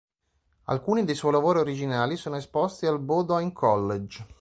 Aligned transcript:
Alcuni 0.63 1.05
dei 1.05 1.13
suoi 1.13 1.31
lavori 1.33 1.59
originali 1.59 2.15
sono 2.15 2.35
esposti 2.35 2.87
al 2.87 2.99
Bowdoin 2.99 3.53
College. 3.53 4.25